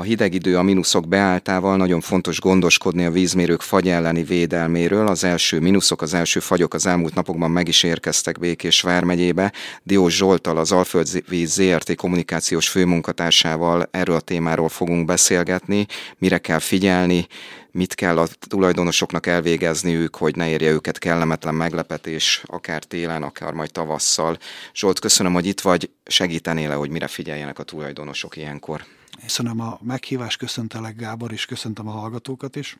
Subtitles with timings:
[0.00, 5.06] A hideg idő a mínuszok beálltával nagyon fontos gondoskodni a vízmérők fagy elleni védelméről.
[5.06, 9.52] Az első mínuszok, az első fagyok az elmúlt napokban meg is érkeztek Békés vármegyébe.
[9.82, 15.86] Diós Zsoltal, az Alföldvíz ZRT kommunikációs főmunkatársával erről a témáról fogunk beszélgetni.
[16.18, 17.26] Mire kell figyelni,
[17.70, 23.72] mit kell a tulajdonosoknak elvégezniük, hogy ne érje őket kellemetlen meglepetés, akár télen, akár majd
[23.72, 24.38] tavasszal.
[24.74, 28.84] Zsolt, köszönöm, hogy itt vagy, segítenél -e, hogy mire figyeljenek a tulajdonosok ilyenkor?
[29.22, 32.78] Köszönöm a meghívást, köszöntelek Gábor, és köszöntöm a hallgatókat is.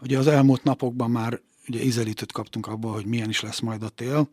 [0.00, 3.88] Ugye az elmúlt napokban már ugye ízelítőt kaptunk abból, hogy milyen is lesz majd a
[3.88, 4.28] tél.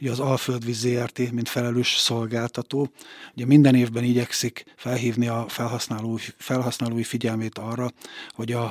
[0.00, 2.90] Ugye az Alföldvíz ZRT, mint felelős szolgáltató,
[3.34, 7.90] ugye minden évben igyekszik felhívni a felhasználó, felhasználói figyelmét arra,
[8.30, 8.64] hogy a,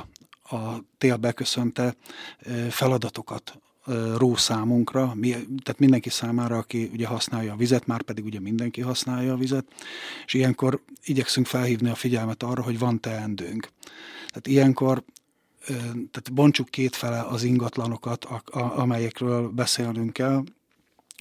[0.44, 1.96] a tél beköszönte
[2.70, 3.60] feladatokat
[4.18, 8.82] ró számunkra, mi, tehát mindenki számára, aki ugye használja a vizet, már pedig ugye mindenki
[8.82, 9.66] használja a vizet,
[10.26, 13.70] és ilyenkor igyekszünk felhívni a figyelmet arra, hogy van teendőnk.
[14.28, 15.04] Tehát ilyenkor
[16.12, 20.44] tehát bontsuk kétfele az ingatlanokat, amelyekről beszélnünk kell.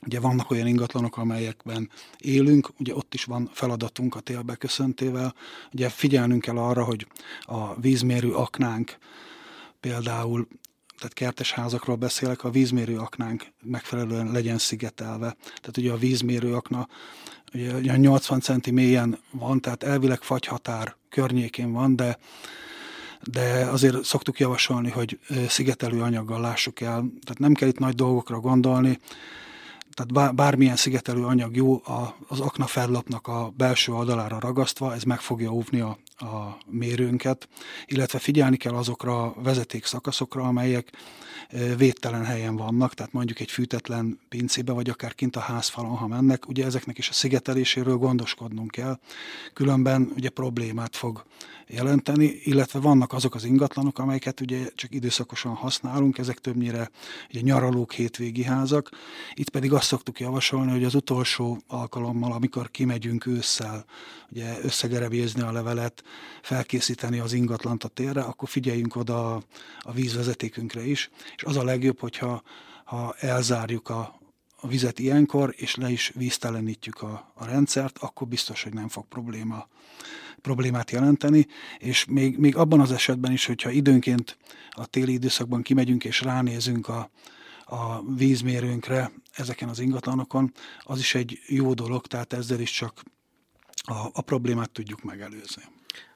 [0.06, 5.34] Ugye vannak olyan ingatlanok, amelyekben élünk, ugye ott is van feladatunk a télbeköszöntével.
[5.72, 7.06] Ugye figyelnünk kell arra, hogy
[7.42, 8.98] a vízmérő aknánk
[9.80, 10.48] például
[10.98, 15.36] tehát kertes házakról beszélek, a vízmérő aknánk megfelelően legyen szigetelve.
[15.42, 16.88] Tehát ugye a vízmérő akna
[17.54, 22.18] ugye 80 centi mélyen van, tehát elvileg fagyhatár környékén van, de
[23.22, 26.94] de azért szoktuk javasolni, hogy szigetelő anyaggal lássuk el.
[26.96, 28.98] Tehát nem kell itt nagy dolgokra gondolni,
[29.90, 31.82] tehát bármilyen szigetelő anyag jó
[32.28, 37.48] az akna fellapnak a belső oldalára ragasztva, ez meg fogja óvni a, a mérőnket,
[37.86, 40.92] illetve figyelni kell azokra a vezeték szakaszokra, amelyek
[41.76, 46.48] védtelen helyen vannak, tehát mondjuk egy fűtetlen pincébe, vagy akár kint a házfalon, ha mennek,
[46.48, 48.98] ugye ezeknek is a szigeteléséről gondoskodnunk kell,
[49.52, 51.24] különben ugye problémát fog
[51.68, 56.90] jelenteni, illetve vannak azok az ingatlanok, amelyeket ugye csak időszakosan használunk, ezek többnyire
[57.30, 58.90] ugye nyaralók, hétvégi házak.
[59.34, 63.84] Itt pedig azt szoktuk javasolni, hogy az utolsó alkalommal, amikor kimegyünk ősszel,
[64.30, 66.02] ugye összegerebézni a levelet,
[66.42, 69.42] felkészíteni az ingatlant a térre, akkor figyeljünk oda a,
[69.78, 72.42] a vízvezetékünkre is, és az a legjobb, hogyha
[72.84, 74.20] ha elzárjuk a,
[74.60, 79.06] a vizet ilyenkor, és le is víztelenítjük a, a rendszert, akkor biztos, hogy nem fog
[79.08, 79.68] probléma
[80.40, 81.46] problémát jelenteni,
[81.78, 84.36] és még, még abban az esetben is, hogyha időnként
[84.70, 87.10] a téli időszakban kimegyünk és ránézünk a,
[87.64, 93.02] a vízmérőnkre ezeken az ingatlanokon, az is egy jó dolog, tehát ezzel is csak
[93.82, 95.62] a, a problémát tudjuk megelőzni.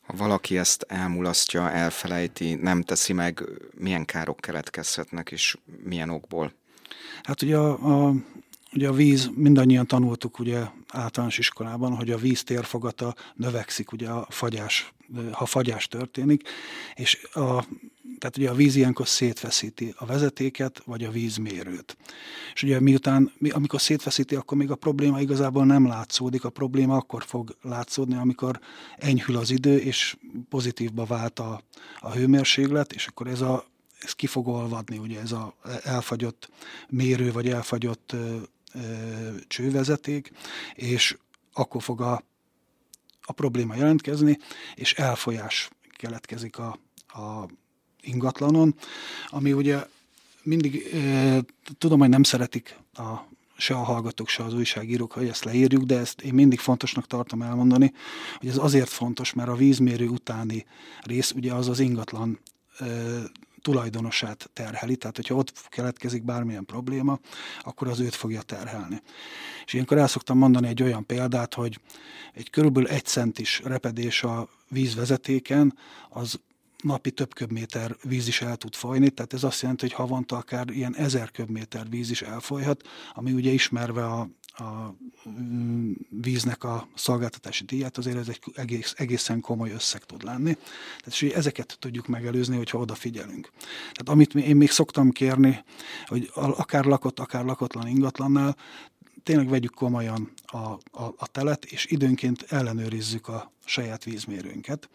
[0.02, 3.42] Ha valaki ezt elmulasztja, elfelejti, nem teszi meg,
[3.78, 6.52] milyen károk keletkezhetnek, és milyen okból?
[7.22, 8.14] Hát ugye a, a
[8.74, 14.26] Ugye a víz, mindannyian tanultuk ugye általános iskolában, hogy a víz térfogata növekszik, ugye a
[14.30, 14.92] fagyás,
[15.32, 16.48] ha fagyás történik,
[16.94, 17.64] és a,
[18.18, 21.96] tehát ugye a víz ilyenkor szétfeszíti a vezetéket, vagy a vízmérőt.
[22.54, 27.24] És ugye miután, amikor szétfeszíti, akkor még a probléma igazából nem látszódik, a probléma akkor
[27.24, 28.60] fog látszódni, amikor
[28.96, 30.16] enyhül az idő, és
[30.48, 31.62] pozitívba vált a,
[32.00, 33.70] a hőmérséklet, és akkor ez a
[34.04, 36.48] ez ki fog olvadni, ugye ez a elfagyott
[36.88, 38.16] mérő, vagy elfagyott
[39.48, 40.32] csővezeték,
[40.74, 41.16] és
[41.52, 42.24] akkor fog a,
[43.22, 44.38] a probléma jelentkezni,
[44.74, 47.48] és elfolyás keletkezik a, a
[48.00, 48.74] ingatlanon,
[49.28, 49.86] ami ugye
[50.42, 50.96] mindig,
[51.78, 55.98] tudom, hogy nem szeretik a, se a hallgatók, se az újságírók, hogy ezt leírjuk, de
[55.98, 57.92] ezt én mindig fontosnak tartom elmondani,
[58.38, 60.66] hogy ez azért fontos, mert a vízmérő utáni
[61.00, 62.38] rész ugye az az ingatlan
[63.62, 67.18] tulajdonosát terheli, tehát hogyha ott keletkezik bármilyen probléma,
[67.62, 69.02] akkor az őt fogja terhelni.
[69.64, 71.80] És ilyenkor el szoktam mondani egy olyan példát, hogy
[72.34, 75.78] egy körülbelül egy centis repedés a vízvezetéken,
[76.08, 76.40] az
[76.82, 80.70] napi több köbméter víz is el tud folyni, tehát ez azt jelenti, hogy havonta akár
[80.70, 82.82] ilyen ezer köbméter víz is elfolyhat,
[83.14, 84.94] ami ugye ismerve a, a
[85.28, 90.54] mm, víznek a szolgáltatási díját, azért ez egy egész, egészen komoly összeg tud lenni.
[90.54, 93.50] Tehát és ezeket tudjuk megelőzni, hogyha odafigyelünk.
[93.80, 95.64] Tehát amit én még szoktam kérni,
[96.06, 98.56] hogy akár lakott, akár lakotlan ingatlannál,
[99.22, 104.88] tényleg vegyük komolyan a, a, a telet, és időnként ellenőrizzük a saját vízmérőnket.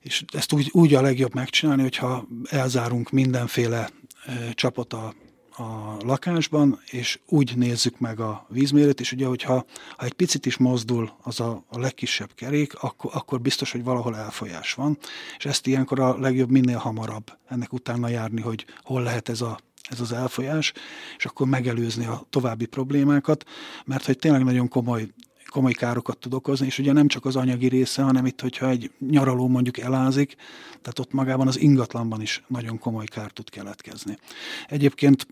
[0.00, 3.90] És ezt úgy, úgy a legjobb megcsinálni, hogyha elzárunk mindenféle
[4.26, 5.14] e, csapot a
[5.58, 9.64] a lakásban, és úgy nézzük meg a vízmérőt, és ugye, hogyha
[9.96, 14.16] ha egy picit is mozdul az a, a legkisebb kerék, akkor, akkor biztos, hogy valahol
[14.16, 14.98] elfolyás van,
[15.38, 19.58] és ezt ilyenkor a legjobb minél hamarabb ennek utána járni, hogy hol lehet ez a
[19.90, 20.72] ez az elfolyás,
[21.18, 23.44] és akkor megelőzni a további problémákat,
[23.84, 25.08] mert hogy tényleg nagyon komoly
[25.48, 28.90] komoly károkat tud okozni, és ugye nem csak az anyagi része, hanem itt, hogyha egy
[28.98, 30.34] nyaraló mondjuk elázik,
[30.68, 34.18] tehát ott magában az ingatlanban is nagyon komoly kár tud keletkezni.
[34.66, 35.26] Egyébként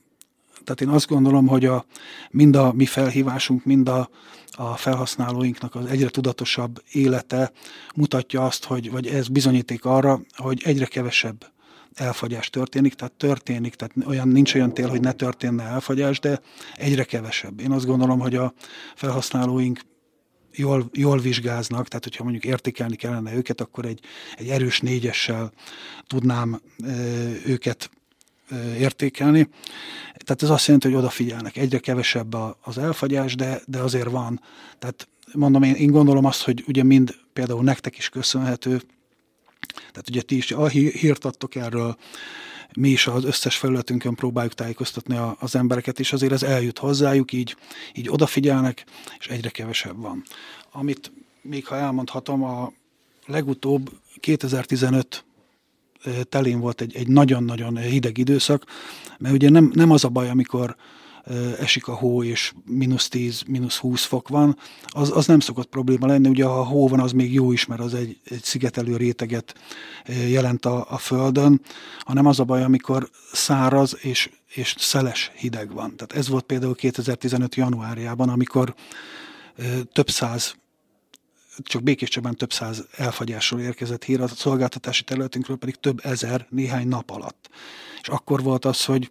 [0.67, 1.85] tehát én azt gondolom, hogy a,
[2.31, 4.09] mind a mi felhívásunk, mind a,
[4.51, 7.53] a felhasználóinknak az egyre tudatosabb élete
[7.95, 11.55] mutatja azt, hogy, vagy ez bizonyíték arra, hogy egyre kevesebb
[11.95, 16.41] elfagyás történik, tehát történik, tehát olyan, nincs olyan tél, hogy ne történne elfagyás, de
[16.75, 17.61] egyre kevesebb.
[17.61, 18.53] Én azt gondolom, hogy a
[18.95, 19.81] felhasználóink
[20.53, 24.01] jól, jól vizsgáznak, tehát hogyha mondjuk értékelni kellene őket, akkor egy,
[24.37, 25.53] egy erős négyessel
[26.07, 26.91] tudnám e,
[27.47, 27.91] őket
[28.79, 29.49] értékelni.
[30.15, 31.57] Tehát ez azt jelenti, hogy odafigyelnek.
[31.57, 34.41] Egyre kevesebb az elfagyás, de, de azért van.
[34.79, 38.83] Tehát mondom, én, én gondolom azt, hogy ugye mind például nektek is köszönhető,
[39.77, 41.97] tehát ugye ti is a hírt adtok erről,
[42.77, 47.57] mi is az összes felületünkön próbáljuk tájékoztatni az embereket, és azért ez eljut hozzájuk, így,
[47.95, 48.85] így odafigyelnek,
[49.19, 50.23] és egyre kevesebb van.
[50.73, 52.73] Amit még ha elmondhatom, a
[53.27, 53.91] legutóbb
[54.21, 55.25] 2015
[56.29, 58.65] telén volt egy, egy nagyon-nagyon hideg időszak,
[59.19, 60.77] mert ugye nem, nem az a baj, amikor
[61.59, 64.57] esik a hó, és mínusz 10, mínusz 20 fok van,
[64.87, 66.29] az, az nem szokott probléma lenni.
[66.29, 69.55] Ugye ha hó van, az még jó is, mert az egy, egy szigetelő réteget
[70.29, 71.61] jelent a, a földön,
[72.01, 75.97] hanem az a baj, amikor száraz és, és szeles hideg van.
[75.97, 77.55] Tehát ez volt például 2015.
[77.55, 78.75] januárjában, amikor
[79.93, 80.55] több száz
[81.63, 87.11] csak Békéscseben több száz elfagyásról érkezett hír, a szolgáltatási területünkről pedig több ezer néhány nap
[87.11, 87.49] alatt.
[88.01, 89.11] És akkor volt az, hogy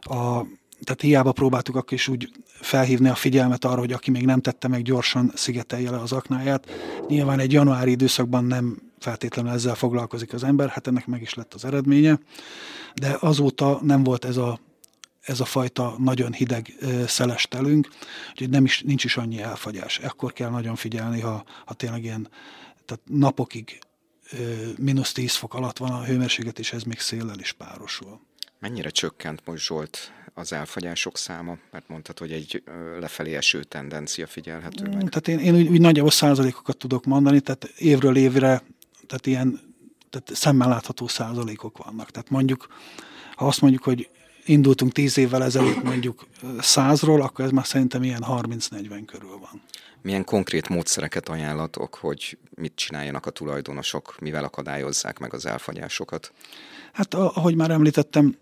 [0.00, 0.42] a,
[0.84, 4.68] tehát hiába próbáltuk akkor is úgy felhívni a figyelmet arra, hogy aki még nem tette
[4.68, 6.66] meg, gyorsan szigetelje le az aknáját.
[7.08, 11.54] Nyilván egy januári időszakban nem feltétlenül ezzel foglalkozik az ember, hát ennek meg is lett
[11.54, 12.18] az eredménye,
[12.94, 14.58] de azóta nem volt ez a
[15.24, 16.74] ez a fajta nagyon hideg
[17.06, 17.88] szeles telünk,
[18.30, 19.98] úgyhogy nem is, nincs is annyi elfagyás.
[19.98, 22.28] Ekkor kell nagyon figyelni, ha, ha tényleg ilyen
[22.84, 23.78] tehát napokig
[24.78, 28.20] mínusz 10 fok alatt van a hőmérséklet, és ez még széllel is párosul.
[28.58, 31.58] Mennyire csökkent most Zsolt az elfagyások száma?
[31.70, 32.62] Mert mondtad, hogy egy
[33.00, 35.04] lefelé eső tendencia figyelhető meg.
[35.04, 38.62] Mm, tehát én, én úgy, úgy nagyjából százalékokat tudok mondani, tehát évről évre,
[39.06, 39.60] tehát ilyen
[40.10, 42.10] tehát szemmel látható százalékok vannak.
[42.10, 42.66] Tehát mondjuk,
[43.34, 44.08] ha azt mondjuk, hogy
[44.44, 46.26] indultunk tíz évvel ezelőtt mondjuk
[46.58, 49.62] százról, akkor ez már szerintem ilyen 30-40 körül van.
[50.02, 56.32] Milyen konkrét módszereket ajánlatok, hogy mit csináljanak a tulajdonosok, mivel akadályozzák meg az elfagyásokat?
[56.92, 58.36] Hát ahogy már említettem,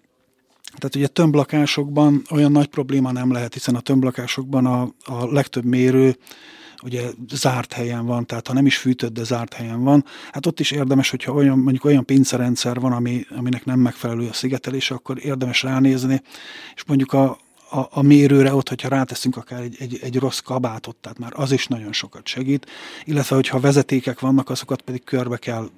[0.77, 6.17] tehát ugye tömblakásokban olyan nagy probléma nem lehet, hiszen a tömblakásokban a, a legtöbb mérő
[6.83, 7.03] ugye
[7.33, 10.71] zárt helyen van, tehát ha nem is fűtött, de zárt helyen van, hát ott is
[10.71, 15.63] érdemes, hogyha olyan, mondjuk olyan pincerendszer van, ami, aminek nem megfelelő a szigetelés, akkor érdemes
[15.63, 16.23] ránézni,
[16.75, 17.39] és mondjuk a,
[17.71, 21.53] a, a mérőre ott, hogyha ráteszünk akár egy, egy, egy rossz kabátot, tehát már az
[21.53, 22.67] is nagyon sokat segít,
[23.05, 25.69] illetve hogyha vezetékek vannak, azokat pedig körbe kell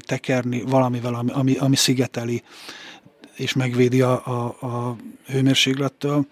[0.00, 2.42] tekerni valamivel, ami, ami, ami szigeteli
[3.36, 4.96] és megvédi a, a, a
[5.26, 6.26] hőmérséklettől.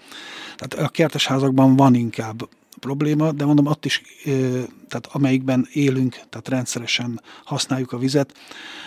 [0.57, 2.49] Tehát a kertesházakban van inkább
[2.81, 4.03] probléma, de mondom, ott is,
[4.89, 8.35] tehát amelyikben élünk, tehát rendszeresen használjuk a vizet,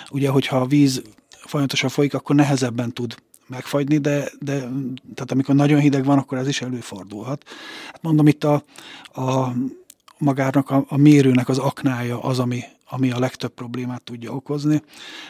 [0.10, 3.16] ugye, hogyha a víz folyamatosan folyik, akkor nehezebben tud
[3.48, 4.60] megfagyni, de, de
[5.14, 7.44] tehát amikor nagyon hideg van, akkor ez is előfordulhat.
[7.86, 8.64] Hát mondom, itt a,
[9.22, 9.54] a
[10.18, 14.82] magának a, a mérőnek az aknája az, ami, ami a legtöbb problémát tudja okozni,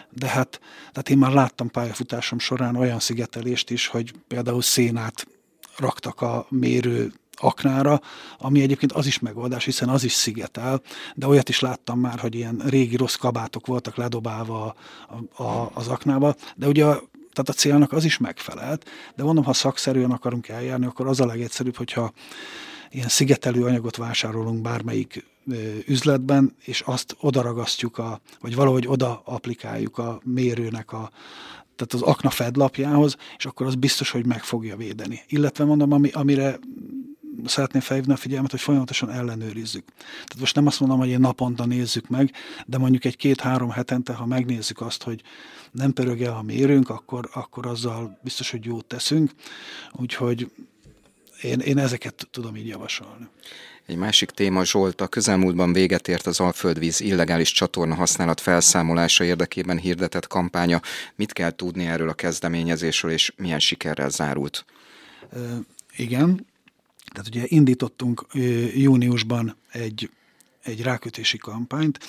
[0.10, 0.60] de hát
[0.91, 5.27] tehát én már láttam pályafutásom során olyan szigetelést is, hogy például szénát
[5.77, 8.01] raktak a mérő aknára,
[8.38, 10.81] ami egyébként az is megoldás, hiszen az is szigetel,
[11.15, 14.75] de olyat is láttam már, hogy ilyen régi rossz kabátok voltak ledobálva
[15.08, 17.01] a, a, az aknába, de ugye a,
[17.34, 21.25] tehát a célnak az is megfelelt, de mondom, ha szakszerűen akarunk eljárni, akkor az a
[21.25, 22.12] legegyszerűbb, hogyha
[22.89, 25.25] ilyen szigetelő anyagot vásárolunk bármelyik
[25.86, 31.10] üzletben, és azt odaragasztjuk, a, vagy valahogy oda applikáljuk a mérőnek a,
[31.75, 35.22] tehát az akna fedlapjához, és akkor az biztos, hogy meg fogja védeni.
[35.27, 36.60] Illetve mondom, ami, amire
[37.46, 39.84] szeretném felhívni a figyelmet, hogy folyamatosan ellenőrizzük.
[39.98, 42.31] Tehát most nem azt mondom, hogy én naponta nézzük meg,
[42.65, 45.22] de mondjuk egy két-három hetente, ha megnézzük azt, hogy
[45.72, 49.31] nem pörög el a mérőnk, akkor, akkor azzal biztos, hogy jót teszünk.
[49.91, 50.51] Úgyhogy
[51.41, 53.27] én, én ezeket tudom így javasolni.
[53.86, 59.77] Egy másik téma, Zsolt, a közelmúltban véget ért az Alföldvíz illegális csatorna használat felszámolása érdekében
[59.77, 60.81] hirdetett kampánya.
[61.15, 64.65] Mit kell tudni erről a kezdeményezésről, és milyen sikerrel zárult?
[65.96, 66.48] igen,
[67.11, 68.25] tehát ugye indítottunk
[68.75, 70.09] júniusban egy,
[70.63, 71.99] egy rákötési kampányt,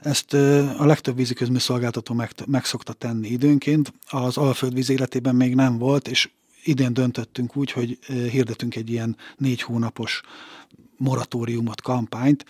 [0.00, 0.32] ezt
[0.78, 3.92] a legtöbb víziközmű szolgáltató meg, meg szokta tenni időnként.
[4.08, 6.30] Az Alföldvíz életében még nem volt, és
[6.64, 10.20] idén döntöttünk úgy, hogy hirdetünk egy ilyen négy hónapos
[10.96, 12.44] moratóriumot, kampányt,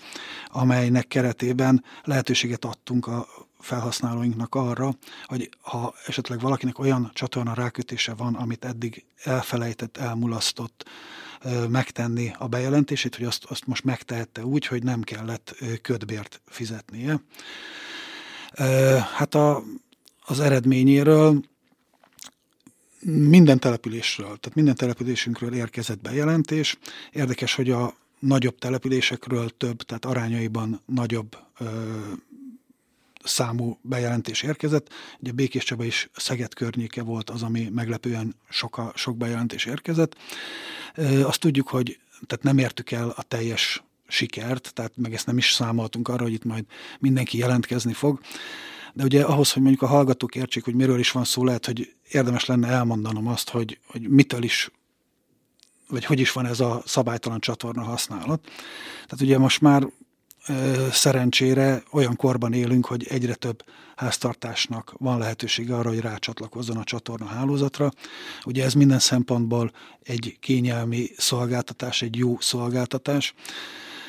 [0.48, 3.26] amelynek keretében lehetőséget adtunk a
[3.60, 10.84] felhasználóinknak arra, hogy ha esetleg valakinek olyan csatorna rákötése van, amit eddig elfelejtett, elmulasztott
[11.68, 17.22] megtenni a bejelentését, hogy azt, azt most megtehette úgy, hogy nem kellett ködbért fizetnie.
[19.16, 19.62] Hát a,
[20.20, 21.42] az eredményéről
[23.04, 26.78] minden településről, tehát minden településünkről érkezett bejelentés.
[27.12, 31.36] Érdekes, hogy a nagyobb településekről több, tehát arányaiban nagyobb
[33.24, 34.88] számú bejelentés érkezett.
[35.18, 40.16] Ugye Békés Csaba is Szeged környéke volt az, ami meglepően soka, sok bejelentés érkezett.
[41.22, 45.52] Azt tudjuk, hogy tehát nem értük el a teljes sikert, tehát meg ezt nem is
[45.52, 46.64] számoltunk arra, hogy itt majd
[46.98, 48.20] mindenki jelentkezni fog.
[48.92, 51.94] De ugye ahhoz, hogy mondjuk a hallgatók értsék, hogy miről is van szó, lehet, hogy
[52.10, 54.70] érdemes lenne elmondanom azt, hogy, hogy mitől is
[55.90, 58.40] vagy hogy is van ez a szabálytalan csatorna használat.
[58.92, 59.86] Tehát ugye most már
[60.92, 63.64] szerencsére olyan korban élünk, hogy egyre több
[63.96, 67.90] háztartásnak van lehetősége arra, hogy rácsatlakozzon a csatorna hálózatra.
[68.44, 73.34] Ugye ez minden szempontból egy kényelmi szolgáltatás, egy jó szolgáltatás,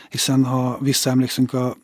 [0.09, 1.77] hiszen ha visszaemlékszünk a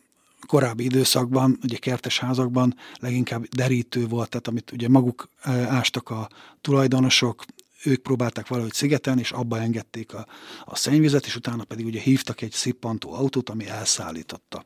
[0.46, 5.28] korábbi időszakban, ugye kertes házakban leginkább derítő volt, tehát amit ugye maguk
[5.68, 6.28] ástak a
[6.60, 7.44] tulajdonosok,
[7.84, 10.26] ők próbálták valahogy szigetelni, és abba engedték a,
[10.64, 14.64] a szennyvizet, és utána pedig ugye hívtak egy szippantó autót, ami elszállította.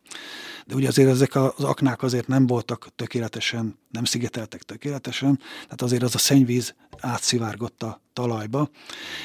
[0.66, 6.02] De ugye azért ezek az aknák azért nem voltak tökéletesen, nem szigeteltek tökéletesen, tehát azért
[6.02, 8.70] az a szennyvíz átszivárgott a talajba,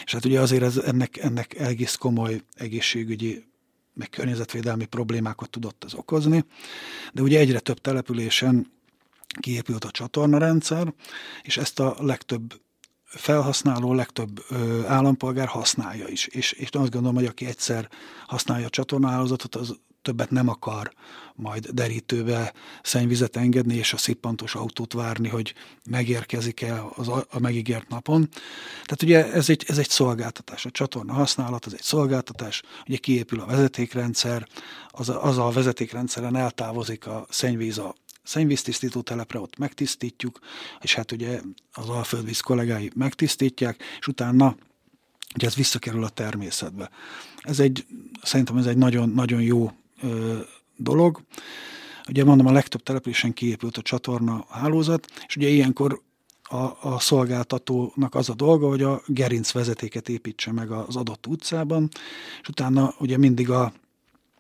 [0.06, 3.46] és hát ugye azért ez, ennek, ennek egész komoly egészségügyi
[3.94, 6.46] meg környezetvédelmi problémákat tudott ez okozni,
[7.13, 8.72] de ugye egyre több településen
[9.39, 10.94] kiépült a csatornarendszer,
[11.41, 12.62] és ezt a legtöbb
[13.07, 16.27] felhasználó, legtöbb ö, állampolgár használja is.
[16.27, 17.89] És, és azt gondolom, hogy aki egyszer
[18.27, 19.75] használja a csatornahálózatot, az
[20.07, 20.91] többet nem akar
[21.35, 25.53] majd derítőbe szennyvizet engedni, és a szippantos autót várni, hogy
[25.89, 28.29] megérkezik-e az a, megígért napon.
[28.83, 33.39] Tehát ugye ez egy, ez egy szolgáltatás, a csatorna használat, az egy szolgáltatás, ugye kiépül
[33.39, 34.47] a vezetékrendszer,
[34.87, 37.95] az a, az a vezetékrendszeren eltávozik a szennyvíz a
[38.27, 40.39] szennyvíztisztító telepre, ott megtisztítjuk,
[40.81, 41.41] és hát ugye
[41.74, 44.55] az alföldvíz kollégái megtisztítják, és utána
[45.36, 46.89] ugye ez visszakerül a természetbe.
[47.41, 47.86] Ez egy,
[48.22, 50.39] szerintem ez egy nagyon, nagyon jó ö,
[50.75, 51.22] dolog.
[52.10, 56.01] Ugye mondom, a legtöbb településen kiépült a csatorna hálózat, és ugye ilyenkor
[56.43, 61.89] a, a szolgáltatónak az a dolga, hogy a gerinc vezetéket építse meg az adott utcában,
[62.41, 63.74] és utána ugye mindig a,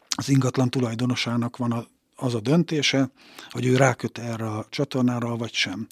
[0.09, 1.87] az ingatlan tulajdonosának van a
[2.19, 3.09] az a döntése,
[3.49, 5.87] hogy ő ráköt erre a csatornára, vagy sem.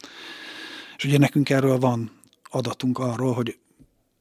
[0.97, 2.11] És ugye nekünk erről van
[2.49, 3.57] adatunk arról, hogy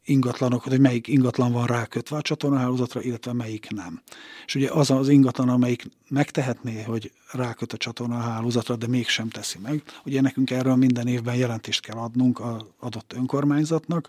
[0.05, 4.03] ingatlanok, hogy melyik ingatlan van rákötve a csatornahálózatra, illetve melyik nem.
[4.47, 9.83] És ugye az az ingatlan, amelyik megtehetné, hogy ráköt a csatornahálózatra, de mégsem teszi meg.
[10.05, 14.09] Ugye nekünk erről minden évben jelentést kell adnunk az adott önkormányzatnak,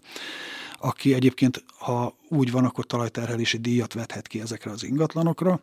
[0.79, 5.61] aki egyébként, ha úgy van, akkor talajterhelési díjat vethet ki ezekre az ingatlanokra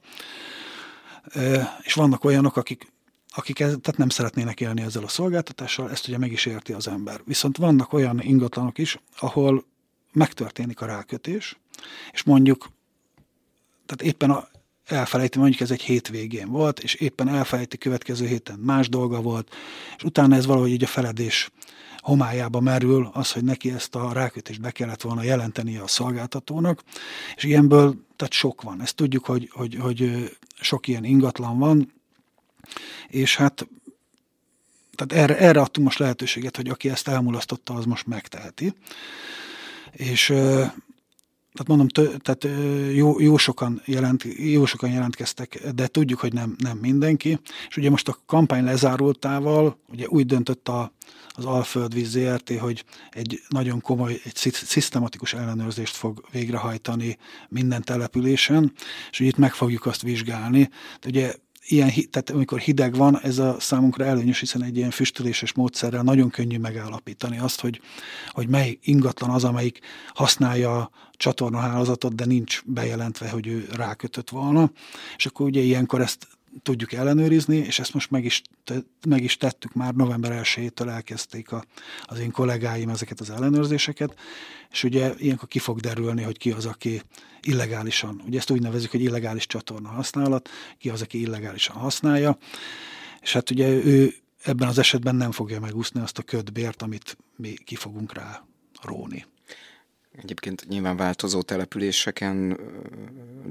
[1.82, 2.92] és vannak olyanok, akik,
[3.28, 6.88] akik ez, tehát nem szeretnének élni ezzel a szolgáltatással, ezt ugye meg is érti az
[6.88, 7.20] ember.
[7.24, 9.64] Viszont vannak olyan ingatlanok is, ahol
[10.12, 11.58] megtörténik a rákötés,
[12.12, 12.70] és mondjuk,
[13.86, 14.48] tehát éppen a,
[14.84, 19.54] elfelejti, mondjuk ez egy hétvégén volt, és éppen elfelejti következő héten más dolga volt,
[19.96, 21.50] és utána ez valahogy így a feledés
[21.98, 26.82] homályába merül az, hogy neki ezt a rákötést be kellett volna jelentenie a szolgáltatónak,
[27.36, 28.80] és ilyenből tehát sok van.
[28.80, 31.92] Ezt tudjuk, hogy, hogy, hogy sok ilyen ingatlan van,
[33.08, 33.68] és hát
[34.94, 38.74] tehát erre, erre adtunk most lehetőséget, hogy aki ezt elmulasztotta, az most megteheti.
[39.92, 40.32] És
[41.52, 42.48] tehát mondom, tö, tehát
[42.94, 47.38] jó, jó, sokan jelent, jó sokan jelentkeztek, de tudjuk, hogy nem, nem mindenki.
[47.68, 50.92] És ugye most a kampány lezárultával, ugye úgy döntött a,
[51.28, 57.18] az Alföldvíz ZRT, hogy egy nagyon komoly, egy szisztematikus ellenőrzést fog végrehajtani
[57.48, 58.72] minden településen,
[59.10, 60.70] és ugye itt meg fogjuk azt vizsgálni.
[61.00, 61.34] De ugye
[61.72, 66.30] ilyen, tehát amikor hideg van, ez a számunkra előnyös, hiszen egy ilyen füstöléses módszerrel nagyon
[66.30, 67.80] könnyű megállapítani azt, hogy,
[68.28, 69.78] hogy mely ingatlan az, amelyik
[70.14, 74.70] használja a csatornahálózatot, de nincs bejelentve, hogy ő rákötött volna.
[75.16, 76.26] És akkor ugye ilyenkor ezt
[76.62, 78.42] tudjuk ellenőrizni, és ezt most meg is,
[79.08, 81.64] meg is tettük már, november 1-től elkezdték a,
[82.04, 84.14] az én kollégáim ezeket az ellenőrzéseket,
[84.70, 87.02] és ugye ilyenkor ki fog derülni, hogy ki az, aki
[87.42, 92.38] illegálisan, ugye ezt úgy nevezik, hogy illegális csatorna használat, ki az, aki illegálisan használja,
[93.20, 97.54] és hát ugye ő ebben az esetben nem fogja megúszni azt a ködbért, amit mi
[97.64, 98.44] ki fogunk rá
[98.82, 99.24] róni.
[100.16, 102.60] Egyébként nyilván változó településeken,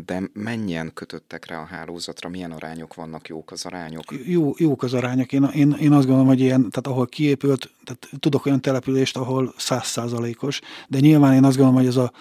[0.05, 2.29] de mennyien kötöttek rá a hálózatra?
[2.29, 3.27] Milyen arányok vannak?
[3.27, 4.03] Jók az arányok?
[4.25, 5.31] Jó, jók az arányok.
[5.31, 9.53] Én, én, én azt gondolom, hogy ilyen, tehát ahol kiépült, tehát tudok olyan települést, ahol
[9.57, 12.11] százszázalékos, de nyilván én azt gondolom, hogy ez a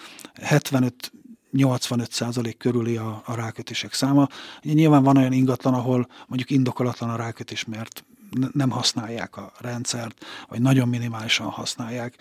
[0.41, 1.11] 75
[1.51, 4.27] 85 százalék körüli a, a rákötések száma.
[4.63, 8.05] Ugye nyilván van olyan ingatlan, ahol mondjuk indokolatlan a rákötés, mert
[8.53, 12.15] nem használják a rendszert, vagy nagyon minimálisan használják.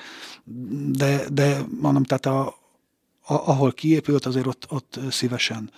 [0.86, 2.59] De, de mondom, tehát a,
[3.30, 5.70] ahol kiépült, azért ott, ott szívesen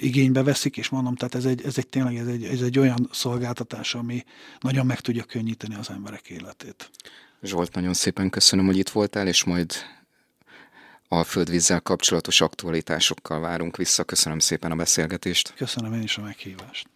[0.00, 3.08] igénybe veszik, és mondom, tehát ez egy, ez egy tényleg ez egy, ez egy olyan
[3.12, 4.24] szolgáltatás, ami
[4.60, 6.90] nagyon meg tudja könnyíteni az emberek életét.
[7.42, 9.72] Zsolt, nagyon szépen köszönöm, hogy itt voltál, és majd
[11.08, 14.04] a földvízzel kapcsolatos aktualitásokkal várunk vissza.
[14.04, 15.54] Köszönöm szépen a beszélgetést.
[15.56, 16.88] Köszönöm én is a meghívást.